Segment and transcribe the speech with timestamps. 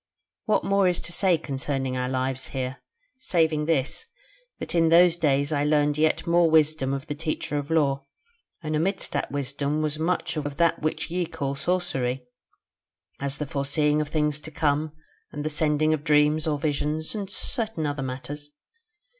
[0.45, 2.77] What more is to say concerning our lives here,
[3.19, 4.07] saving this,
[4.57, 8.07] that in those days I learned yet more wisdom of the Teacher of Lore,
[8.63, 12.25] and amidst that wisdom was much of that which ye call sorcery:
[13.19, 14.91] as the foreseeing of things to come,
[15.31, 18.49] and the sending of dreams or visions, and certain other matters.